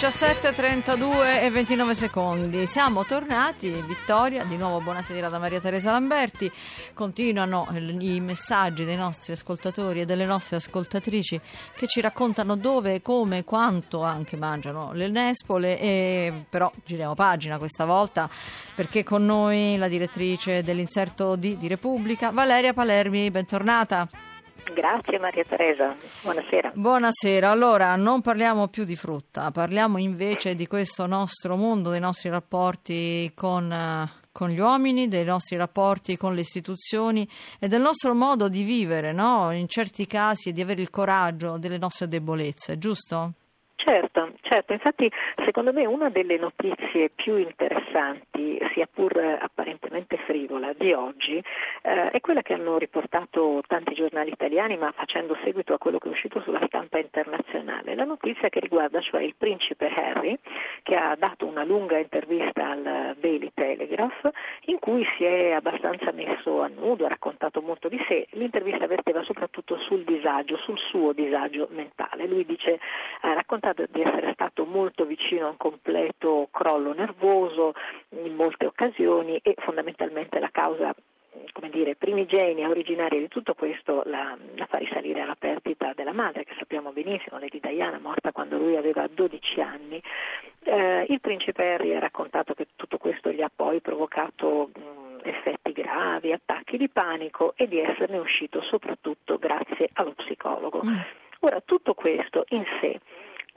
17.32 0.00 1.42
e 1.42 1.50
29 1.50 1.94
secondi. 1.94 2.66
Siamo 2.66 3.04
tornati, 3.04 3.70
Vittoria, 3.86 4.44
di 4.44 4.56
nuovo 4.56 4.80
buonasera 4.80 5.28
da 5.28 5.38
Maria 5.38 5.60
Teresa 5.60 5.90
Lamberti. 5.90 6.50
Continuano 6.94 7.68
i 7.74 8.18
messaggi 8.20 8.86
dei 8.86 8.96
nostri 8.96 9.34
ascoltatori 9.34 10.00
e 10.00 10.04
delle 10.06 10.24
nostre 10.24 10.56
ascoltatrici 10.56 11.38
che 11.76 11.86
ci 11.86 12.00
raccontano 12.00 12.56
dove, 12.56 13.02
come, 13.02 13.44
quanto 13.44 14.02
anche 14.02 14.38
mangiano 14.38 14.90
le 14.94 15.08
nespole 15.08 15.78
e 15.78 16.46
però 16.48 16.72
giriamo 16.82 17.12
pagina 17.12 17.58
questa 17.58 17.84
volta 17.84 18.26
perché 18.74 19.04
con 19.04 19.26
noi 19.26 19.76
la 19.76 19.86
direttrice 19.86 20.62
dell'inserto 20.62 21.36
D 21.36 21.58
di 21.58 21.68
Repubblica, 21.68 22.30
Valeria 22.30 22.72
Palermi, 22.72 23.30
bentornata. 23.30 24.08
Grazie 24.72 25.18
Maria 25.18 25.42
Teresa, 25.44 25.94
buonasera. 26.22 26.72
Buonasera, 26.74 27.50
allora 27.50 27.94
non 27.96 28.20
parliamo 28.20 28.68
più 28.68 28.84
di 28.84 28.94
frutta, 28.94 29.50
parliamo 29.50 29.98
invece 29.98 30.54
di 30.54 30.66
questo 30.66 31.06
nostro 31.06 31.56
mondo, 31.56 31.90
dei 31.90 32.00
nostri 32.00 32.30
rapporti 32.30 33.32
con, 33.34 33.70
eh, 33.70 34.04
con 34.30 34.48
gli 34.48 34.60
uomini, 34.60 35.08
dei 35.08 35.24
nostri 35.24 35.56
rapporti 35.56 36.16
con 36.16 36.34
le 36.34 36.42
istituzioni 36.42 37.28
e 37.58 37.66
del 37.66 37.80
nostro 37.80 38.14
modo 38.14 38.48
di 38.48 38.62
vivere, 38.62 39.12
no? 39.12 39.50
in 39.50 39.66
certi 39.66 40.06
casi, 40.06 40.52
di 40.52 40.60
avere 40.60 40.82
il 40.82 40.90
coraggio 40.90 41.58
delle 41.58 41.78
nostre 41.78 42.06
debolezze, 42.06 42.78
giusto? 42.78 43.32
Certo, 43.82 44.32
certo, 44.42 44.74
infatti 44.74 45.10
secondo 45.44 45.72
me 45.72 45.86
una 45.86 46.10
delle 46.10 46.36
notizie 46.36 47.10
più 47.14 47.36
interessanti, 47.36 47.89
sia 48.72 48.88
pur 48.92 49.16
apparentemente 49.16 50.16
frivola, 50.18 50.72
di 50.72 50.92
oggi 50.92 51.42
eh, 51.82 52.10
è 52.10 52.20
quella 52.20 52.42
che 52.42 52.54
hanno 52.54 52.78
riportato 52.78 53.62
tanti 53.66 53.94
giornali 53.94 54.30
italiani, 54.30 54.76
ma 54.76 54.92
facendo 54.92 55.36
seguito 55.42 55.74
a 55.74 55.78
quello 55.78 55.98
che 55.98 56.08
è 56.08 56.10
uscito 56.10 56.40
sulla 56.40 56.64
stampa 56.66 56.98
internazionale. 56.98 57.94
La 57.94 58.04
notizia 58.04 58.48
che 58.48 58.60
riguarda 58.60 59.00
cioè 59.00 59.22
il 59.22 59.34
principe 59.36 59.88
Harry, 59.88 60.38
che 60.82 60.96
ha 60.96 61.14
dato 61.18 61.46
una 61.46 61.64
lunga 61.64 61.98
intervista 61.98 62.70
al 62.70 63.16
Daily 63.18 63.50
Telegraph, 63.54 64.28
in 64.66 64.78
cui 64.78 65.06
si 65.16 65.24
è 65.24 65.52
abbastanza 65.52 66.12
messo 66.12 66.62
a 66.62 66.68
nudo, 66.68 67.04
ha 67.04 67.08
raccontato 67.08 67.60
molto 67.60 67.88
di 67.88 68.02
sé. 68.08 68.26
L'intervista 68.30 68.86
verteva 68.86 69.22
soprattutto 69.22 69.78
sul 69.78 70.04
disagio, 70.04 70.56
sul 70.56 70.78
suo 70.78 71.12
disagio 71.12 71.68
mentale. 71.70 72.26
Lui 72.26 72.44
dice, 72.44 72.78
ha 73.20 73.32
raccontato 73.32 73.48
racconta 73.60 73.84
di 73.90 74.00
essere 74.00 74.32
stato 74.32 74.64
molto 74.64 75.04
vicino 75.04 75.46
a 75.46 75.50
un 75.50 75.56
completo 75.56 76.48
crollo 76.52 76.92
nervoso 76.92 77.74
in 78.10 78.34
molte 78.34 78.66
occasioni 78.66 79.38
e 79.42 79.54
fondamentalmente 79.58 80.38
la 80.38 80.50
causa 80.50 80.94
come 81.52 81.70
dire, 81.70 81.94
primigenia, 81.94 82.68
originaria 82.68 83.18
di 83.18 83.28
tutto 83.28 83.54
questo 83.54 84.02
la, 84.06 84.36
la, 84.56 84.66
fa 84.66 84.78
risalire 84.78 85.20
alla 85.20 85.36
perdita 85.38 85.92
della 85.94 86.12
madre, 86.12 86.44
che 86.44 86.54
sappiamo 86.58 86.90
benissimo, 86.90 87.38
Lady 87.38 87.60
Diana, 87.60 87.98
morta 87.98 88.32
quando 88.32 88.58
lui 88.58 88.76
aveva 88.76 89.06
12 89.06 89.60
anni. 89.60 90.02
Eh, 90.64 91.06
il 91.08 91.20
principe 91.20 91.72
Harry 91.72 91.94
ha 91.94 92.00
raccontato 92.00 92.54
che 92.54 92.68
tutto 92.76 92.98
questo 92.98 93.30
gli 93.30 93.42
ha 93.42 93.50
poi 93.54 93.80
provocato 93.80 94.70
mh, 94.74 95.28
effetti 95.28 95.72
gravi, 95.72 96.32
attacchi 96.32 96.76
di 96.76 96.88
panico 96.88 97.54
e 97.56 97.68
di 97.68 97.78
esserne 97.78 98.18
uscito 98.18 98.60
soprattutto 98.62 99.38
grazie 99.38 99.88
allo 99.94 100.12
psicologo. 100.12 100.82
Mm. 100.84 100.98
Ora, 101.40 101.60
tutto 101.64 101.94
questo 101.94 102.44
in 102.48 102.64
sé 102.80 103.00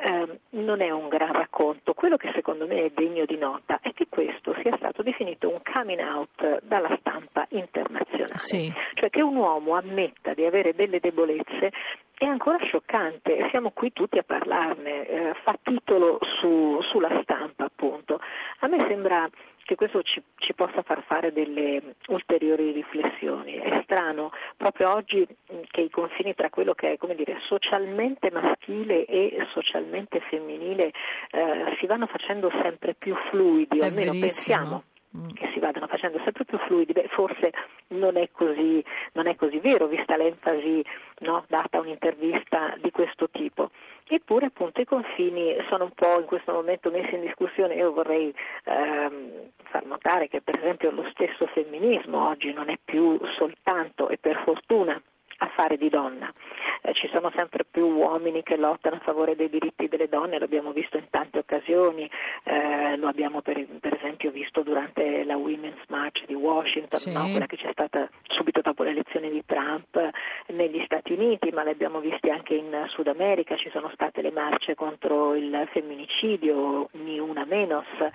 eh, 0.04 0.40
non 0.52 0.82
è 0.82 0.90
un 0.90 1.08
gran 1.08 1.32
racconto. 1.32 1.94
Quello 1.94 2.18
che 2.18 2.32
secondo 2.34 2.68
me 2.68 2.86
è 2.86 2.92
degno 2.94 3.26
di 3.26 3.38
nota 3.38 3.80
è 3.82 3.94
che 3.94 4.08
questo 4.10 4.54
sia 4.62 4.76
stato 4.76 5.02
definito 5.02 5.50
un 5.50 5.62
coming 5.64 6.00
out 6.02 6.62
dalla 6.64 6.96
stampa 7.00 7.46
internazionale. 7.50 8.38
Sì. 8.38 8.72
Cioè 8.96 9.10
che 9.10 9.22
un 9.22 9.38
uomo 9.38 9.76
ammetta 9.76 10.34
di 10.34 10.46
avere 10.46 10.76
delle 10.76 11.00
debolezze 11.00 11.72
è 12.16 12.26
ancora 12.26 12.58
scioccante, 12.64 13.48
siamo 13.50 13.72
qui 13.72 13.92
tutti 13.92 14.18
a 14.18 14.24
parlarne, 14.24 15.08
eh, 15.08 15.34
fa 15.44 15.58
titolo 15.62 16.20
su, 16.40 16.80
sulla 16.82 17.22
stampa 17.22 17.66
appunto. 17.66 18.20
A 18.60 18.68
me 18.68 18.86
sembra 18.88 19.30
che 19.74 19.76
questo 19.76 20.02
ci, 20.04 20.22
ci, 20.36 20.54
possa 20.54 20.82
far 20.84 21.04
fare 21.04 21.32
delle 21.32 21.96
ulteriori 22.08 22.72
riflessioni. 22.72 23.54
È 23.54 23.82
strano 23.84 24.32
proprio 24.56 24.94
oggi 24.94 25.26
che 25.70 25.82
i 25.82 25.90
confini 25.90 26.34
tra 26.36 26.50
quello 26.50 26.74
che 26.74 26.94
è 26.94 26.98
come 26.98 27.16
dire, 27.16 27.38
socialmente 27.48 28.30
maschile 28.32 29.06
e 29.06 29.46
socialmente 29.52 30.20
femminile 30.30 30.92
eh, 31.32 31.76
si 31.80 31.86
vanno 31.86 32.08
facendo 32.08 32.52
sempre 32.62 32.94
più 32.94 33.16
fluidi, 33.30 33.80
o 33.80 33.84
almeno 33.84 34.12
pensiamo 34.12 34.84
mm. 35.18 35.30
che 35.34 35.50
vadano 35.64 35.88
facendo 35.88 36.20
sempre 36.24 36.44
più 36.44 36.58
fluidi, 36.60 36.92
beh, 36.92 37.08
forse 37.10 37.52
non 37.90 38.18
è 38.18 38.30
così, 38.32 38.84
non 39.14 39.28
è 39.28 39.36
così 39.36 39.60
vero, 39.60 39.88
vista 39.88 40.18
l'enfasi 40.18 40.84
no, 41.20 41.46
data 41.48 41.78
a 41.78 41.82
un'intervista 41.82 42.76
di 42.82 42.92
questo 42.92 43.30
tipo. 43.30 43.72
Eppure 44.08 44.48
appunto 44.48 44.82
i 44.82 44.86
confini 44.86 45.56
sono 45.70 45.86
un 45.86 45.92
po' 45.92 46.20
in 46.20 46.26
questo 46.26 46.52
momento 46.52 46.92
messi 46.92 47.16
in 47.16 47.22
discussione. 47.22 47.76
Io 47.76 47.94
vorrei 47.94 48.34
ehm, 48.66 49.52
far 49.64 49.86
notare 49.86 50.28
che 50.28 50.42
per 50.42 50.58
esempio 50.58 50.92
lo 50.92 51.08
stesso 51.12 51.48
femminismo 51.48 52.28
oggi 52.28 52.52
non 52.52 52.70
è 52.70 52.78
più 52.84 53.18
soltanto 53.38 54.10
e 54.10 54.18
per 54.18 54.42
fortuna 54.44 55.02
affare 55.44 55.78
di 55.78 55.90
donna. 55.90 56.32
Eh, 56.82 56.94
ci 56.94 57.08
sono 57.12 57.32
sempre 57.36 57.64
più 57.70 57.88
uomini 57.88 58.44
che 58.44 58.58
lottano 58.58 58.98
a 58.98 59.00
favore 59.00 59.36
dei 59.36 59.50
diritti 59.50 59.88
delle 59.88 60.10
donne, 60.10 60.38
lo 60.38 60.46
abbiamo 60.46 60.72
visto 60.72 60.98
in 60.98 61.10
tante 61.10 61.40
occasioni, 61.40 62.10
eh, 62.44 62.98
lo 62.98 63.08
abbiamo 63.08 63.42
per, 63.42 63.66
per, 63.80 63.94
esempio 63.94 64.32
visto 64.32 64.62
durante 64.62 65.24
la 65.24 65.38
Women's 65.38 65.82
March 65.88 66.26
di 66.26 66.34
Washington, 66.34 67.00
sì. 67.00 67.12
no? 67.12 67.30
quella 67.30 67.46
che 67.46 67.58
c'è 67.58 67.72
stata 67.72 68.10
subito 68.28 68.62
dopo 68.62 68.84
le 68.84 68.92
elezioni 68.92 69.30
di 69.30 69.44
Trump 69.46 69.98
negli 70.48 70.82
Stati 70.86 71.14
Uniti, 71.14 71.52
ma 71.52 71.64
le 71.64 71.72
abbiamo 71.72 72.00
viste 72.00 72.30
anche 72.30 72.56
in 72.56 72.86
Sud 72.90 73.08
America, 73.08 73.56
ci 73.56 73.70
sono 73.70 73.90
state 73.94 74.22
le 74.22 74.32
marce 74.32 74.76
contro 74.76 75.36
il 75.36 75.68
femminicidio, 75.72 76.90
ni 76.94 77.20
una 77.20 77.46
menos 77.46 77.86
eh, 78.00 78.12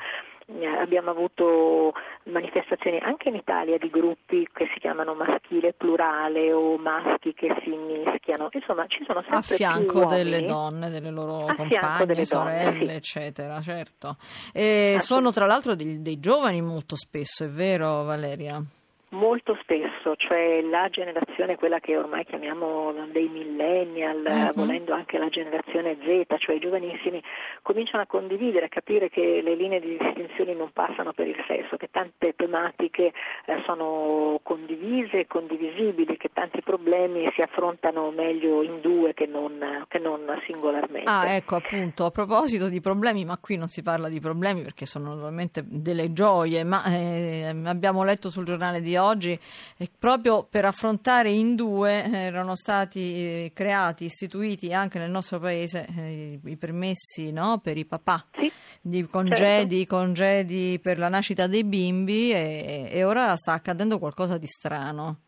abbiamo 0.81 1.10
avuto 1.10 1.92
manifestazioni 2.25 2.98
anche 2.98 3.28
in 3.28 3.34
Italia 3.34 3.76
di 3.78 3.91
gruppi 3.91 4.48
che 4.53 4.69
si 4.72 4.81
chiamano 4.81 5.14
maschile 5.14 5.75
plurale 5.75 6.53
o 6.53 6.76
maschi 6.78 7.34
che 7.34 7.54
si 7.62 7.70
mischiano, 7.70 8.48
insomma 8.53 8.87
ci 8.87 9.04
sono 9.06 9.20
sempre 9.20 9.38
a 9.38 9.42
fianco 9.42 10.06
delle 10.06 10.44
donne, 10.44 10.91
delle 10.91 11.10
loro 11.10 11.47
a 11.47 11.54
compagne, 11.54 12.06
delle 12.06 12.25
sorelle, 12.25 12.78
donne, 12.78 12.91
sì. 12.91 12.97
eccetera, 12.97 13.60
certo. 13.60 14.16
E 14.53 14.98
sono 15.00 15.32
tra 15.32 15.47
l'altro 15.47 15.75
dei, 15.75 16.00
dei 16.00 16.19
giovani 16.19 16.62
molto 16.62 16.97
spesso, 16.97 17.44
è 17.44 17.48
vero 17.48 18.04
Valeria? 18.04 18.62
Molto 19.10 19.56
spesso, 19.62 20.16
cioè 20.16 20.60
la 20.60 20.88
generazione, 20.91 21.56
quella 21.56 21.80
che 21.80 21.96
ormai 21.96 22.26
chiamiamo 22.26 22.92
dei 23.10 23.28
millennial, 23.28 24.22
uh-huh. 24.22 24.52
volendo 24.54 24.92
anche 24.92 25.16
la 25.16 25.30
generazione 25.30 25.96
Z, 26.02 26.34
cioè 26.36 26.56
i 26.56 26.60
giovanissimi, 26.60 27.22
cominciano 27.62 28.02
a 28.02 28.06
condividere, 28.06 28.66
a 28.66 28.69
capire 28.69 29.08
che 29.08 29.41
le 29.42 29.54
linee 29.54 29.80
di 29.80 29.96
distinzione 29.96 30.52
non 30.52 30.72
passano 30.72 31.14
per 31.14 31.26
il 31.26 31.42
sesso, 31.46 31.78
che 31.78 31.88
tante 31.91 32.34
tematiche 32.36 33.14
eh, 33.46 33.62
sono 33.64 34.18
condivise 34.48 35.19
e 35.19 35.26
condivisibili, 35.26 36.16
che 36.16 36.31
tanti 36.32 36.62
problemi 36.62 37.31
si 37.34 37.42
affrontano 37.42 38.10
meglio 38.10 38.62
in 38.62 38.81
due 38.81 39.12
che 39.12 39.26
non, 39.26 39.84
che 39.88 39.98
non 39.98 40.25
singolarmente. 40.47 41.10
Ah, 41.10 41.34
ecco 41.34 41.56
appunto, 41.56 42.06
a 42.06 42.10
proposito 42.10 42.70
di 42.70 42.81
problemi, 42.81 43.26
ma 43.26 43.37
qui 43.37 43.56
non 43.56 43.69
si 43.69 43.82
parla 43.82 44.08
di 44.08 44.20
problemi 44.20 44.62
perché 44.62 44.87
sono 44.87 45.10
normalmente 45.10 45.62
delle 45.66 46.14
gioie, 46.14 46.64
ma 46.64 46.82
eh, 46.87 47.54
abbiamo 47.64 48.04
letto 48.04 48.31
sul 48.31 48.47
giornale 48.47 48.81
di 48.81 48.97
oggi 48.97 49.38
e 49.76 49.91
proprio 49.98 50.47
per 50.48 50.64
affrontare 50.64 51.28
in 51.28 51.54
due 51.54 52.04
eh, 52.06 52.16
erano 52.16 52.56
stati 52.56 53.00
eh, 53.00 53.50
creati, 53.53 54.06
istituiti 54.06 54.72
anche 54.72 54.98
nel 54.98 55.10
nostro 55.10 55.41
paese 55.41 55.87
eh, 55.94 56.41
i 56.42 56.56
permessi 56.56 57.32
no, 57.32 57.60
per 57.62 57.76
i 57.76 57.84
papà 57.84 58.25
sì, 58.32 58.50
di 58.81 59.06
congedi, 59.06 59.81
certo. 59.81 59.94
congedi 59.94 60.78
per 60.82 60.96
la 60.96 61.11
nascita 61.11 61.46
dei 61.46 61.64
bimbi 61.64 62.32
e, 62.32 62.88
e 62.90 63.05
ora 63.05 63.37
sta 63.37 63.52
accadendo 63.52 63.99
qualcosa 63.99 64.37
di 64.38 64.46
strano 64.46 65.23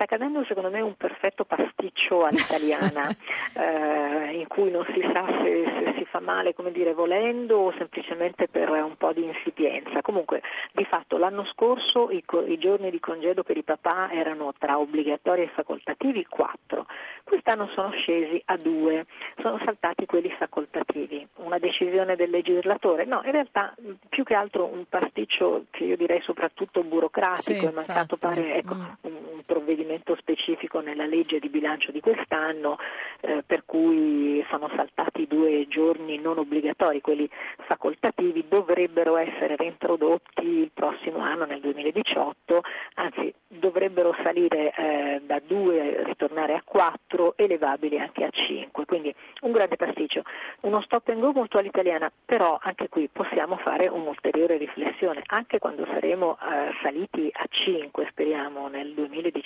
sta 0.00 0.04
accadendo 0.04 0.42
secondo 0.44 0.70
me 0.70 0.80
un 0.80 0.94
perfetto 0.94 1.44
pasticcio 1.44 2.24
all'italiana 2.24 3.08
eh, 3.54 4.32
in 4.32 4.46
cui 4.46 4.70
non 4.70 4.86
si 4.94 5.00
sa 5.12 5.26
se, 5.26 5.64
se, 5.64 5.94
si 5.98 6.04
fa 6.06 6.20
male 6.20 6.54
come 6.54 6.72
dire 6.72 6.94
volendo 6.94 7.58
o 7.58 7.74
semplicemente 7.76 8.48
per 8.48 8.70
un 8.70 8.96
po' 8.96 9.12
di 9.12 9.24
insipienza. 9.24 10.00
Comunque 10.00 10.40
di 10.72 10.84
fatto 10.84 11.18
l'anno 11.18 11.44
scorso 11.52 12.10
i, 12.10 12.24
i 12.46 12.58
giorni 12.58 12.90
di 12.90 12.98
congedo 12.98 13.42
per 13.42 13.58
i 13.58 13.62
papà 13.62 14.10
erano 14.10 14.54
tra 14.58 14.78
obbligatori 14.78 15.42
e 15.42 15.48
facoltativi 15.48 16.24
quattro, 16.24 16.86
quest'anno 17.24 17.68
sono 17.74 17.90
scesi 17.90 18.40
a 18.46 18.56
due, 18.56 19.04
sono 19.42 19.60
saltati 19.64 20.06
quelli 20.06 20.30
facoltativi, 20.30 21.26
una 21.36 21.58
decisione 21.58 22.16
del 22.16 22.30
legislatore. 22.30 23.04
No, 23.04 23.20
in 23.24 23.32
realtà 23.32 23.74
più 24.08 24.24
che 24.24 24.34
altro 24.34 24.64
un 24.64 24.84
pasticcio 24.88 25.66
che 25.70 25.84
io 25.84 25.96
direi 25.96 26.22
soprattutto 26.22 26.82
burocratico, 26.82 27.60
sì, 27.60 27.66
è 27.66 27.70
mancato 27.70 28.16
pare 28.16 28.56
ecco, 28.56 28.74
mm. 28.74 29.09
Provvedimento 29.50 30.14
specifico 30.14 30.78
nella 30.78 31.06
legge 31.06 31.40
di 31.40 31.48
bilancio 31.48 31.90
di 31.90 31.98
quest'anno 31.98 32.78
eh, 33.22 33.42
per 33.44 33.64
cui 33.66 34.44
sono 34.48 34.70
saltati 34.76 35.26
due 35.26 35.66
giorni 35.68 36.18
non 36.18 36.38
obbligatori, 36.38 37.00
quelli 37.00 37.28
facoltativi 37.66 38.44
dovrebbero 38.46 39.16
essere 39.16 39.56
reintrodotti 39.56 40.46
il 40.46 40.70
prossimo 40.72 41.18
anno 41.18 41.46
nel 41.46 41.58
2018, 41.58 42.60
anzi 42.94 43.34
dovrebbero 43.48 44.14
salire 44.22 44.72
eh, 44.72 45.20
da 45.26 45.40
due, 45.44 46.04
ritornare 46.04 46.54
a 46.54 46.62
quattro, 46.64 47.34
elevabili 47.36 47.98
anche 47.98 48.22
a 48.22 48.30
cinque, 48.30 48.84
quindi 48.84 49.12
un 49.40 49.50
grande 49.50 49.74
pasticcio, 49.74 50.22
uno 50.60 50.80
stop 50.82 51.08
and 51.08 51.20
go 51.20 51.32
molto 51.32 51.58
all'italiana, 51.58 52.10
però 52.24 52.56
anche 52.62 52.88
qui 52.88 53.08
possiamo 53.12 53.56
fare 53.56 53.88
un'ulteriore 53.88 54.58
riflessione, 54.58 55.22
anche 55.26 55.58
quando 55.58 55.84
saremo 55.86 56.38
eh, 56.40 56.72
saliti 56.82 57.28
a 57.32 57.46
5, 57.48 58.06
speriamo, 58.10 58.68
nel, 58.68 58.92
2017, 58.94 59.39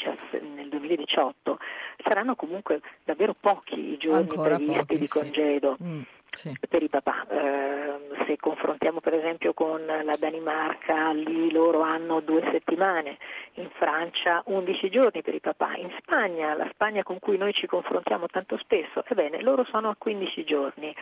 nel 0.55 0.69
2018, 0.69 1.59
saranno 2.03 2.35
comunque 2.35 2.81
davvero 3.05 3.35
pochi 3.39 3.93
i 3.93 3.97
giorni 3.97 4.21
Ancora 4.21 4.57
previsti 4.57 4.79
pochi, 4.79 4.99
di 4.99 5.09
congedo. 5.09 5.77
Sì. 5.79 5.85
Mm. 5.85 6.01
Sì. 6.35 6.53
per 6.69 6.83
i 6.83 6.89
papà. 6.89 7.27
Eh, 7.29 7.85
se 8.27 8.37
confrontiamo 8.37 9.01
per 9.01 9.15
esempio 9.15 9.55
con 9.55 9.85
la 9.85 10.17
Danimarca, 10.19 11.13
lì 11.13 11.51
loro 11.53 11.83
hanno 11.83 12.21
due 12.21 12.43
settimane, 12.51 13.19
in 13.55 13.69
Francia 13.75 14.43
11 14.47 14.91
giorni 14.91 15.23
per 15.23 15.35
i 15.35 15.41
papà, 15.41 15.77
in 15.77 15.91
Spagna, 15.99 16.55
la 16.55 16.69
Spagna 16.73 17.03
con 17.03 17.19
cui 17.19 17.37
noi 17.37 17.53
ci 17.53 17.67
confrontiamo 17.67 18.27
tanto 18.27 18.57
spesso, 18.59 19.05
ebbene 19.07 19.43
loro 19.43 19.65
sono 19.65 19.91
a 19.91 19.97
15 19.97 20.45
giorni 20.45 20.95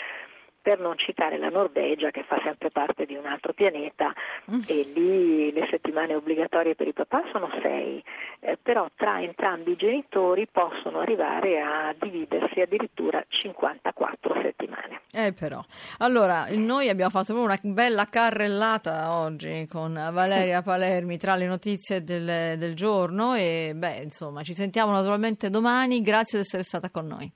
per 0.63 0.79
non 0.79 0.97
citare 0.97 1.37
la 1.39 1.49
Norvegia 1.49 2.11
che 2.11 2.23
fa 2.23 2.41
sempre 2.45 2.71
parte 2.71 3.05
di 3.05 3.17
un 3.17 3.27
altro 3.27 3.53
pianeta 3.53 4.15
mm. 4.51 4.61
e 4.69 4.87
lì 4.95 5.53
le 5.53 5.67
settimane 5.69 6.15
obbligatorie 6.15 6.77
per 6.77 6.87
i 6.87 6.93
papà 6.93 7.25
sono 7.33 7.51
sei, 7.61 8.03
eh, 8.41 8.57
però 8.63 8.89
tra 8.95 9.21
entrambi 9.21 9.73
i 9.73 9.77
genitori 9.77 10.47
possono 10.47 11.01
arrivare 11.01 11.61
a 11.61 11.95
dividersi 11.99 12.61
addirittura 12.61 13.23
54 13.27 14.41
settimane. 14.41 15.01
Eh 15.13 15.33
però, 15.33 15.63
allora 15.99 16.47
noi 16.51 16.89
abbiamo 16.89 17.11
fatto 17.11 17.39
una 17.39 17.59
bella 17.61 18.07
carrellata 18.07 19.19
oggi 19.19 19.67
con 19.69 19.93
Valeria 19.93 20.63
Palermi 20.63 21.19
tra 21.19 21.35
le 21.35 21.47
notizie 21.47 22.03
del, 22.03 22.57
del 22.57 22.75
giorno 22.75 23.35
e 23.35 23.73
beh 23.75 24.01
insomma 24.05 24.43
ci 24.43 24.55
sentiamo 24.55 24.93
naturalmente 24.93 25.51
domani, 25.51 26.01
grazie 26.01 26.39
di 26.39 26.45
essere 26.45 26.63
stata 26.63 26.89
con 26.89 27.07
noi. 27.07 27.31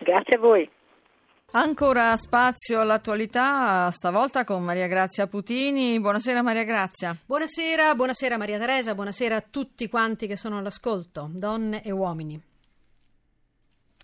Grazie 0.00 0.36
a 0.36 0.38
voi. 0.38 0.68
Ancora 1.56 2.16
spazio 2.16 2.80
all'attualità, 2.80 3.88
stavolta 3.92 4.42
con 4.42 4.64
Maria 4.64 4.88
Grazia 4.88 5.28
Putini. 5.28 6.00
Buonasera 6.00 6.42
Maria 6.42 6.64
Grazia. 6.64 7.16
Buonasera, 7.24 7.94
buonasera 7.94 8.36
Maria 8.36 8.58
Teresa, 8.58 8.92
buonasera 8.92 9.36
a 9.36 9.44
tutti 9.48 9.88
quanti 9.88 10.26
che 10.26 10.36
sono 10.36 10.58
all'ascolto, 10.58 11.30
donne 11.32 11.84
e 11.84 11.92
uomini. 11.92 12.42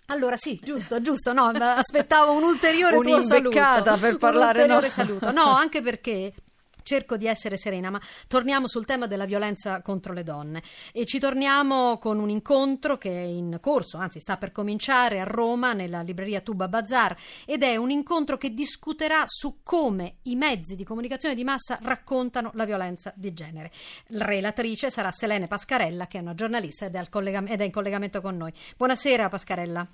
Allora 0.07 0.37
sì, 0.37 0.61
giusto, 0.63 1.01
giusto, 1.01 1.33
no, 1.33 1.47
aspettavo 1.47 2.35
un 2.35 2.45
ulteriore 2.45 2.97
tuo 3.03 3.21
saluto. 3.21 3.97
per 3.99 4.17
parlare, 4.17 4.63
un 4.63 4.71
ulteriore 4.71 4.87
no. 4.87 4.93
saluto. 4.93 5.33
No, 5.33 5.53
anche 5.53 5.83
perché 5.83 6.33
cerco 6.83 7.17
di 7.17 7.27
essere 7.27 7.57
serena, 7.57 7.91
ma 7.91 8.01
torniamo 8.27 8.69
sul 8.69 8.85
tema 8.85 9.07
della 9.07 9.25
violenza 9.25 9.83
contro 9.83 10.13
le 10.13 10.23
donne 10.23 10.63
e 10.93 11.07
ci 11.07 11.19
torniamo 11.19 11.99
con 11.99 12.19
un 12.19 12.31
incontro 12.31 12.99
che 12.99 13.11
è 13.11 13.25
in 13.25 13.59
corso, 13.61 13.99
anzi 13.99 14.21
sta 14.21 14.37
per 14.37 14.53
cominciare 14.53 15.21
a 15.21 15.25
Roma 15.25 15.73
nella 15.73 16.03
libreria 16.03 16.41
Tuba 16.41 16.69
Bazar 16.69 17.17
ed 17.45 17.63
è 17.63 17.77
un 17.77 17.91
incontro 17.91 18.37
che 18.37 18.53
discuterà 18.53 19.25
su 19.27 19.59
come 19.63 20.17
i 20.23 20.37
mezzi 20.37 20.77
di 20.77 20.85
comunicazione 20.85 21.35
di 21.35 21.45
massa 21.45 21.79
raccontano 21.83 22.51
la 22.55 22.65
violenza 22.65 23.13
di 23.17 23.33
genere. 23.33 23.71
La 24.09 24.25
relatrice 24.25 24.91
sarà 24.91 25.11
Selene 25.13 25.47
Pascarella 25.47 26.07
che 26.07 26.19
è 26.19 26.21
una 26.21 26.35
giornalista 26.35 26.87
ed 26.87 26.95
è, 26.95 27.09
collega- 27.09 27.45
ed 27.45 27.61
è 27.61 27.65
in 27.65 27.73
collegamento 27.73 28.21
con 28.21 28.37
noi. 28.37 28.53
Buonasera 28.77 29.29
Pascarella. 29.29 29.87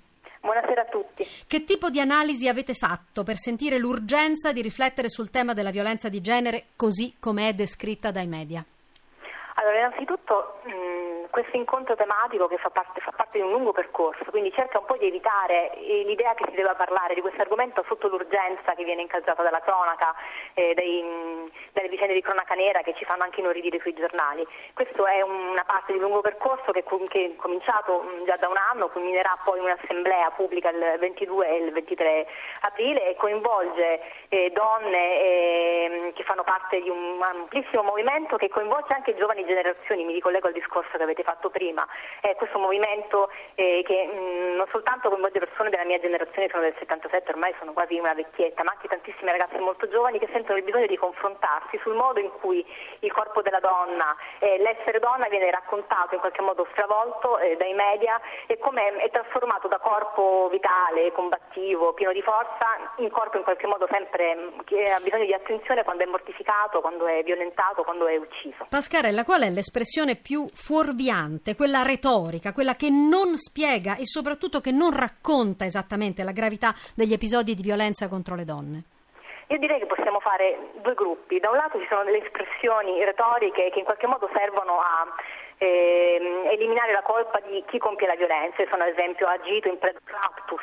Buonasera 0.47 0.83
a 0.83 0.85
tutti. 0.85 1.27
Che 1.45 1.65
tipo 1.65 1.89
di 1.89 1.99
analisi 1.99 2.47
avete 2.47 2.73
fatto 2.73 3.23
per 3.23 3.35
sentire 3.35 3.77
l'urgenza 3.77 4.53
di 4.53 4.61
riflettere 4.61 5.09
sul 5.09 5.29
tema 5.29 5.51
della 5.51 5.71
violenza 5.71 6.07
di 6.07 6.21
genere 6.21 6.67
così 6.77 7.17
come 7.19 7.49
è 7.49 7.53
descritta 7.53 8.11
dai 8.11 8.27
media? 8.27 8.63
Allora, 9.55 9.77
innanzitutto 9.77 10.61
mh, 10.63 11.29
questo 11.31 11.57
incontro 11.57 11.95
tematico 11.95 12.47
che 12.47 12.57
fa 12.59 12.69
parte, 12.69 13.01
fa 13.01 13.11
parte, 13.11 13.39
di 13.39 13.43
un 13.43 13.51
lungo 13.51 13.73
percorso, 13.73 14.23
quindi 14.29 14.53
cerca 14.53 14.79
un 14.79 14.85
po' 14.85 14.95
di 14.95 15.07
evitare 15.07 15.73
eh, 15.73 16.03
l'idea 16.05 16.33
che 16.33 16.45
si 16.47 16.55
debba 16.55 16.75
parlare 16.75 17.13
di 17.13 17.19
questo 17.21 17.41
argomento 17.41 17.83
sotto 17.85 18.07
l'urgenza 18.07 18.73
che 18.73 18.85
viene 18.85 19.01
incalzata 19.01 19.43
dalla 19.43 19.59
cronaca, 19.59 20.15
eh, 20.53 20.73
dai, 20.75 21.51
di 22.17 22.21
cronaca 22.21 22.55
nera 22.55 22.81
che 22.81 22.95
ci 22.95 23.05
fanno 23.05 23.23
anche 23.23 23.39
inorridire 23.39 23.79
sui 23.79 23.93
giornali. 23.93 24.45
Questo 24.73 25.05
è 25.05 25.21
una 25.21 25.63
parte 25.65 25.93
di 25.93 25.99
un 25.99 26.05
lungo 26.05 26.21
percorso 26.21 26.71
che, 26.71 26.83
che 27.09 27.25
è 27.25 27.35
cominciato 27.35 28.03
già 28.25 28.35
da 28.37 28.47
un 28.47 28.57
anno, 28.57 28.89
culminerà 28.89 29.37
poi 29.43 29.59
un'assemblea 29.59 30.31
pubblica 30.31 30.69
il 30.69 30.97
22 30.99 31.47
e 31.47 31.57
il 31.63 31.71
23 31.71 32.27
aprile 32.61 33.09
e 33.09 33.15
coinvolge 33.15 34.01
eh, 34.29 34.51
donne 34.51 35.21
eh, 35.21 36.11
che 36.15 36.23
fanno 36.23 36.43
parte 36.43 36.81
di 36.81 36.89
un 36.89 37.21
amplissimo 37.21 37.83
movimento 37.83 38.37
che 38.37 38.49
coinvolge 38.49 38.93
anche 38.93 39.15
giovani 39.15 39.45
generazioni, 39.45 40.03
mi 40.03 40.13
ricollego 40.13 40.47
al 40.47 40.53
discorso 40.53 40.97
che 40.97 41.03
avete 41.03 41.23
fatto 41.23 41.49
prima, 41.49 41.85
è 42.21 42.35
questo 42.35 42.57
movimento 42.57 43.29
eh, 43.55 43.83
che 43.85 44.05
mh, 44.05 44.55
non 44.55 44.67
soltanto 44.71 45.09
coinvolge 45.09 45.39
persone 45.39 45.69
della 45.69 45.85
mia 45.85 45.99
generazione, 45.99 46.49
sono 46.49 46.63
del 46.63 46.75
77, 46.79 47.31
ormai 47.31 47.53
sono 47.59 47.73
quasi 47.73 47.97
una 47.99 48.13
vecchietta, 48.13 48.63
ma 48.63 48.71
anche 48.71 48.87
tantissime 48.87 49.31
ragazze 49.31 49.59
molto 49.59 49.87
giovani 49.87 50.19
che 50.19 50.29
sentono 50.31 50.57
il 50.57 50.63
bisogno 50.63 50.87
di 50.87 50.97
confrontarsi 50.97 51.77
sul 51.83 51.93
modo 51.93 52.06
in 52.15 52.31
cui 52.39 52.65
il 52.99 53.11
corpo 53.11 53.41
della 53.41 53.59
donna, 53.59 54.15
eh, 54.39 54.57
l'essere 54.59 54.99
donna 54.99 55.27
viene 55.27 55.51
raccontato 55.51 56.15
in 56.15 56.19
qualche 56.19 56.41
modo 56.41 56.67
stravolto 56.71 57.37
eh, 57.39 57.55
dai 57.57 57.73
media 57.73 58.19
e 58.47 58.57
come 58.57 58.95
è 58.97 59.09
trasformato 59.09 59.67
da 59.67 59.77
corpo 59.79 60.47
vitale, 60.49 61.11
combattivo, 61.11 61.93
pieno 61.93 62.13
di 62.13 62.21
forza, 62.21 62.65
in 62.97 63.09
corpo 63.09 63.37
in 63.37 63.43
qualche 63.43 63.67
modo 63.67 63.87
sempre 63.91 64.53
che 64.65 64.83
ha 64.83 64.99
bisogno 64.99 65.25
di 65.25 65.33
attenzione 65.33 65.83
quando 65.83 66.03
è 66.03 66.07
mortificato, 66.07 66.81
quando 66.81 67.05
è 67.07 67.23
violentato, 67.23 67.83
quando 67.83 68.07
è 68.07 68.15
ucciso. 68.17 68.65
Pascarella, 68.69 69.23
qual 69.23 69.41
è 69.41 69.49
l'espressione 69.49 70.15
più 70.15 70.47
fuorviante, 70.47 71.55
quella 71.55 71.83
retorica, 71.83 72.53
quella 72.53 72.75
che 72.75 72.89
non 72.89 73.37
spiega 73.37 73.95
e 73.95 74.05
soprattutto 74.05 74.61
che 74.61 74.71
non 74.71 74.95
racconta 74.95 75.65
esattamente 75.65 76.23
la 76.23 76.31
gravità 76.31 76.73
degli 76.95 77.13
episodi 77.13 77.55
di 77.55 77.61
violenza 77.61 78.07
contro 78.07 78.35
le 78.35 78.45
donne? 78.45 78.83
Io 79.47 79.57
direi 79.59 79.79
che 79.79 79.85
possiamo 79.85 80.19
fare 80.19 80.71
due 80.81 80.93
gruppi. 80.93 81.39
Da 81.39 81.49
un 81.49 81.55
lato 81.55 81.79
ci 81.79 81.87
sono 81.87 82.03
delle 82.03 82.23
espressioni 82.23 83.03
retoriche 83.03 83.69
che 83.69 83.79
in 83.79 83.85
qualche 83.85 84.07
modo 84.07 84.29
servono 84.33 84.79
a 84.79 85.07
eh, 85.57 86.49
eliminare 86.51 86.91
la 86.91 87.01
colpa 87.01 87.39
di 87.47 87.63
chi 87.67 87.77
compie 87.77 88.07
la 88.07 88.15
violenza. 88.15 88.63
Sono 88.69 88.83
ad 88.83 88.89
esempio 88.89 89.25
agito 89.27 89.69
in 89.69 89.77
raptus, 89.79 90.61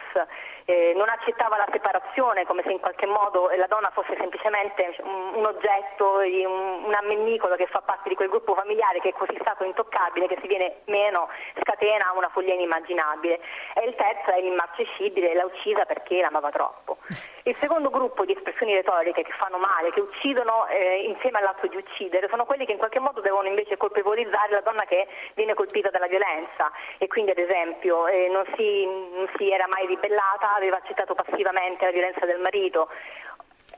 eh, 0.64 0.92
non 0.96 1.08
accettava 1.08 1.56
la 1.56 1.68
separazione 1.70 2.44
come 2.46 2.62
se 2.64 2.72
in 2.72 2.80
qualche 2.80 3.06
modo 3.06 3.50
la 3.56 3.66
donna 3.66 3.90
fosse 3.90 4.16
semplicemente 4.18 4.96
un, 5.02 5.44
oggetto, 5.44 6.18
un, 6.18 6.84
un, 6.84 6.94
ammennicolo 6.94 7.56
che 7.56 7.66
fa 7.66 7.80
parte 7.82 8.08
di 8.08 8.14
quel 8.14 8.28
gruppo 8.28 8.54
familiare 8.54 9.00
che 9.00 9.10
è 9.10 9.12
così 9.12 9.36
stato 9.40 9.64
intoccabile 9.64 10.26
che 10.26 10.38
se 10.40 10.46
viene 10.46 10.80
meno 10.86 11.28
scatena 11.60 12.12
una 12.16 12.28
follia 12.28 12.54
inimmaginabile. 12.54 13.40
E 13.74 13.84
il 13.86 13.94
terzo 13.94 14.30
è 14.30 14.40
l'immarcescibile, 14.40 15.34
l'ha 15.34 15.44
uccisa 15.44 15.84
perché 15.84 16.20
l'amava 16.20 16.50
troppo. 16.50 16.98
Il 17.44 17.56
secondo 17.60 17.90
gruppo 17.90 18.24
di 18.24 18.32
espressioni 18.32 18.74
retoriche 18.74 19.22
che 19.22 19.32
fanno 19.32 19.58
male, 19.58 19.92
che 19.92 20.00
uccidono 20.00 20.66
eh, 20.68 21.04
insieme 21.04 21.38
all'atto 21.38 21.66
di 21.66 21.76
uccidere, 21.76 22.28
sono 22.28 22.46
quelli 22.46 22.64
che 22.64 22.72
in 22.72 22.78
qualche 22.78 23.00
modo 23.00 23.20
devono 23.20 23.48
invece 23.48 23.76
colpevolizzare 23.76 24.52
la 24.52 24.60
donna 24.60 24.84
che 24.84 25.06
viene 25.34 25.52
colpita 25.52 25.90
dalla 25.90 26.06
violenza 26.06 26.72
e 26.96 27.06
quindi 27.06 27.32
ad 27.32 27.38
esempio 27.38 28.06
eh, 28.06 28.28
non, 28.28 28.44
si, 28.56 28.86
non 28.86 29.28
si 29.36 29.50
era 29.50 29.66
mai 29.68 29.86
ribellata, 29.86 30.53
aveva 30.54 30.76
accettato 30.76 31.14
passivamente 31.14 31.84
la 31.84 31.90
violenza 31.90 32.26
del 32.26 32.40
marito 32.40 32.88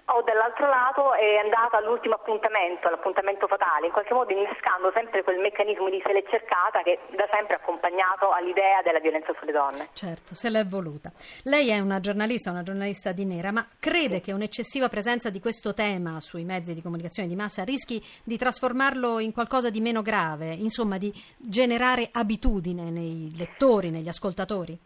o 0.07 0.23
dall'altro 0.23 0.69
lato 0.69 1.15
è 1.15 1.37
andata 1.43 1.79
all'ultimo 1.79 2.15
appuntamento, 2.15 2.87
all'appuntamento 2.87 3.49
fatale, 3.49 3.87
in 3.87 3.93
qualche 3.93 4.15
modo 4.15 4.31
innescando 4.31 4.93
sempre 4.95 5.25
quel 5.25 5.39
meccanismo 5.39 5.89
di 5.91 6.01
se 6.05 6.13
l'è 6.13 6.23
cercata 6.29 6.83
che 6.83 7.01
da 7.17 7.27
sempre 7.33 7.55
ha 7.55 7.59
accompagnato 7.59 8.31
all'idea 8.31 8.83
della 8.83 9.01
violenza 9.01 9.33
sulle 9.39 9.51
donne. 9.51 9.89
Certo, 9.95 10.35
se 10.35 10.49
l'è 10.51 10.65
voluta. 10.65 11.11
Lei 11.45 11.71
è 11.71 11.79
una 11.79 11.99
giornalista, 11.99 12.51
una 12.51 12.63
giornalista 12.63 13.11
di 13.11 13.25
nera, 13.25 13.51
ma 13.51 13.67
crede 13.81 14.21
che 14.21 14.33
un'eccessiva 14.33 14.89
presenza 14.89 15.31
di 15.31 15.41
questo 15.41 15.75
tema 15.75 16.21
sui 16.21 16.45
mezzi 16.45 16.75
di 16.75 16.83
comunicazione 16.83 17.29
di 17.29 17.35
massa 17.35 17.65
rischi 17.65 18.03
di 18.23 18.39
trasformarlo 18.39 19.19
in 19.19 19.33
qualcosa 19.33 19.71
di 19.71 19.81
meno 19.81 20.03
grave, 20.03 20.53
insomma 20.53 20.99
di 20.99 21.13
generare 21.37 22.11
abitudine 22.13 22.91
nei 22.91 23.33
lettori, 23.37 23.91
negli 23.91 24.09
ascoltatori? 24.09 24.79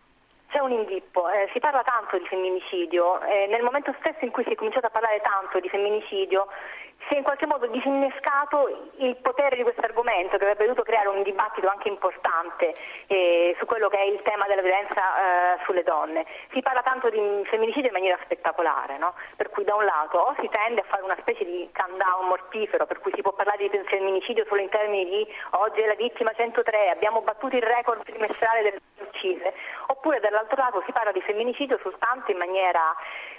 Un 0.62 0.72
inghippo, 0.72 1.28
eh, 1.28 1.48
si 1.52 1.58
parla 1.58 1.82
tanto 1.82 2.18
di 2.18 2.26
femminicidio, 2.26 3.20
eh, 3.22 3.46
nel 3.48 3.62
momento 3.62 3.94
stesso 4.00 4.24
in 4.24 4.30
cui 4.30 4.44
si 4.44 4.50
è 4.50 4.54
cominciato 4.54 4.86
a 4.86 4.90
parlare 4.90 5.20
tanto 5.20 5.60
di 5.60 5.68
femminicidio 5.68 6.46
si 7.08 7.14
è 7.14 7.18
in 7.18 7.22
qualche 7.22 7.46
modo 7.46 7.66
disinnescato 7.66 8.90
il 8.98 9.16
potere 9.16 9.56
di 9.56 9.62
questo 9.62 9.80
argomento 9.80 10.36
che 10.36 10.44
avrebbe 10.44 10.64
dovuto 10.64 10.82
creare 10.82 11.08
un 11.08 11.22
dibattito 11.22 11.68
anche 11.68 11.88
importante 11.88 12.74
eh, 13.06 13.56
su 13.58 13.66
quello 13.66 13.88
che 13.88 13.98
è 13.98 14.04
il 14.04 14.20
tema 14.22 14.46
della 14.46 14.62
violenza 14.62 15.00
eh, 15.00 15.58
sulle 15.64 15.82
donne. 15.82 16.26
Si 16.52 16.60
parla 16.60 16.82
tanto 16.82 17.08
di 17.08 17.18
femminicidio 17.46 17.88
in 17.88 17.94
maniera 17.94 18.18
spettacolare, 18.24 18.98
no? 18.98 19.14
per 19.36 19.50
cui 19.50 19.64
da 19.64 19.74
un 19.74 19.84
lato 19.84 20.18
o 20.18 20.34
si 20.40 20.48
tende 20.50 20.82
a 20.82 20.84
fare 20.84 21.02
una 21.02 21.16
specie 21.20 21.44
di 21.44 21.68
countdown 21.72 22.26
mortifero, 22.28 22.86
per 22.86 23.00
cui 23.00 23.12
si 23.14 23.22
può 23.22 23.32
parlare 23.32 23.68
di 23.68 23.80
femminicidio 23.84 24.44
solo 24.46 24.60
in 24.60 24.68
termini 24.68 25.04
di 25.04 25.26
oggi 25.50 25.80
è 25.80 25.86
la 25.86 25.94
vittima 25.94 26.32
103, 26.32 26.90
abbiamo 26.90 27.22
battuto 27.22 27.56
il 27.56 27.62
record 27.62 28.02
trimestrale 28.04 28.62
delle 28.62 28.80
uccise, 29.02 29.52
oppure 29.86 30.20
dall'altro 30.20 30.56
lato 30.56 30.82
si 30.86 30.92
parla 30.92 31.12
di 31.12 31.20
femminicidio 31.20 31.78
soltanto 31.82 32.30
in 32.30 32.38
maniera 32.38 32.94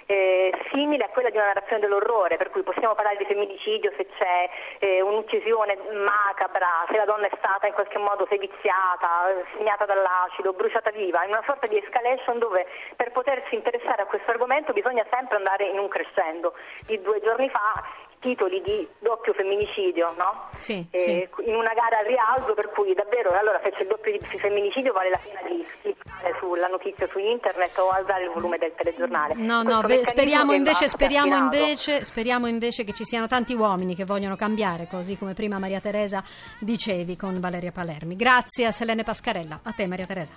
eh, 0.06 0.52
simile 0.70 1.04
a 1.04 1.08
quella 1.08 1.30
di 1.30 1.36
una 1.36 1.46
narrazione 1.46 1.80
dell'orrore, 1.80 2.36
per 2.36 2.50
cui 2.50 2.62
possiamo 2.62 2.94
parlare 2.94 3.16
di 3.16 3.24
femminicidio 3.24 3.92
se 3.96 4.06
c'è 4.16 4.50
eh, 4.78 5.00
un'uccisione 5.00 5.78
macabra, 5.92 6.84
se 6.88 6.96
la 6.96 7.04
donna 7.04 7.26
è 7.26 7.32
stata 7.36 7.66
in 7.66 7.72
qualche 7.72 7.98
modo 7.98 8.26
seviziata, 8.28 9.32
segnata 9.56 9.84
dall'acido, 9.84 10.52
bruciata 10.52 10.90
viva, 10.90 11.24
in 11.24 11.30
una 11.30 11.42
sorta 11.46 11.66
di 11.66 11.78
escalation 11.78 12.38
dove 12.38 12.66
per 12.96 13.12
potersi 13.12 13.54
interessare 13.54 14.02
a 14.02 14.06
questo 14.06 14.30
argomento 14.30 14.72
bisogna 14.72 15.04
sempre 15.10 15.36
andare 15.36 15.66
in 15.66 15.78
un 15.78 15.88
crescendo. 15.88 16.54
Di 16.86 17.00
due 17.00 17.20
giorni 17.20 17.48
fa 17.48 17.82
titoli 18.22 18.62
di 18.62 18.88
doppio 19.00 19.34
femminicidio, 19.34 20.14
no? 20.16 20.48
Sì, 20.56 20.86
eh, 20.90 20.98
sì. 20.98 21.28
In 21.44 21.56
una 21.56 21.74
gara 21.74 21.98
al 21.98 22.06
rialzo, 22.06 22.54
per 22.54 22.70
cui 22.70 22.94
davvero 22.94 23.30
allora 23.30 23.60
se 23.62 23.70
c'è 23.72 23.82
il 23.82 23.88
doppio 23.88 24.12
di 24.12 24.38
femminicidio 24.38 24.92
vale 24.92 25.10
la 25.10 25.20
pena 25.22 25.42
di 25.42 25.66
cliccare 25.82 26.34
sulla 26.38 26.68
notizia 26.68 27.06
su 27.08 27.18
internet 27.18 27.76
o 27.78 27.90
alzare 27.90 28.24
il 28.24 28.30
volume 28.30 28.58
del 28.58 28.72
telegiornale. 28.74 29.34
No, 29.34 29.62
Questo 29.62 29.80
no, 29.80 29.86
beh, 29.86 30.04
speriamo 30.04 30.52
invece, 30.52 30.88
speriamo, 30.88 31.36
invece, 31.36 32.04
speriamo 32.04 32.46
invece 32.46 32.84
che 32.84 32.92
ci 32.92 33.04
siano 33.04 33.26
tanti 33.26 33.54
uomini 33.54 33.94
che 33.96 34.04
vogliono 34.04 34.36
cambiare, 34.36 34.86
così 34.88 35.18
come 35.18 35.34
prima 35.34 35.58
Maria 35.58 35.80
Teresa 35.80 36.22
dicevi 36.60 37.16
con 37.16 37.40
Valeria 37.40 37.72
Palermi. 37.72 38.14
Grazie 38.14 38.66
a 38.66 38.72
Selene 38.72 39.02
Pascarella. 39.02 39.60
A 39.64 39.72
te 39.72 39.86
Maria 39.88 40.06
Teresa. 40.06 40.34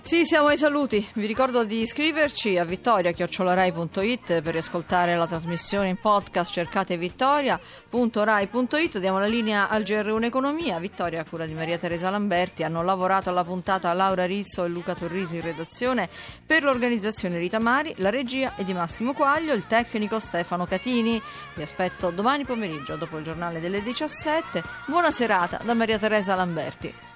Sì, 0.00 0.24
siamo 0.24 0.48
ai 0.48 0.56
saluti. 0.56 1.06
Vi 1.14 1.26
ricordo 1.26 1.64
di 1.64 1.80
iscriverci 1.80 2.56
a 2.56 2.64
vittoria.rai.it 2.64 4.40
per 4.40 4.52
riascoltare 4.52 5.14
la 5.14 5.26
trasmissione 5.26 5.90
in 5.90 5.98
podcast. 5.98 6.50
Cercate 6.50 6.96
vittoria.rai.it. 6.96 8.98
Diamo 8.98 9.18
la 9.18 9.26
linea 9.26 9.68
al 9.68 9.82
GR1 9.82 10.24
Economia. 10.24 10.78
Vittoria, 10.78 11.20
a 11.20 11.26
cura 11.28 11.44
di 11.44 11.52
Maria 11.52 11.76
Teresa 11.76 12.08
Lamberti. 12.08 12.62
Hanno 12.62 12.82
lavorato 12.82 13.28
alla 13.28 13.44
puntata 13.44 13.92
Laura 13.92 14.24
Rizzo 14.24 14.64
e 14.64 14.68
Luca 14.68 14.94
Torrisi 14.94 15.36
in 15.36 15.42
redazione 15.42 16.08
per 16.46 16.62
l'organizzazione 16.62 17.36
Rita 17.36 17.60
Mari, 17.60 17.92
la 17.98 18.08
regia 18.08 18.54
è 18.54 18.64
di 18.64 18.72
Massimo 18.72 19.12
Quaglio, 19.12 19.52
il 19.52 19.66
tecnico 19.66 20.20
Stefano 20.20 20.64
Catini. 20.64 21.20
Vi 21.54 21.62
aspetto 21.62 22.10
domani 22.10 22.44
pomeriggio 22.44 22.96
dopo 22.96 23.18
il 23.18 23.24
giornale 23.24 23.60
delle 23.60 23.82
17. 23.82 24.62
Buona 24.86 25.10
serata 25.10 25.60
da 25.62 25.74
Maria 25.74 25.98
Teresa 25.98 26.34
Lamberti. 26.34 27.07